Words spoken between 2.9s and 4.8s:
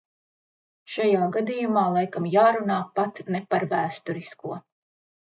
pat ne par vēsturisko.